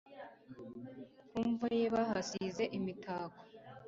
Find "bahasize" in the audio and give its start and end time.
1.95-2.63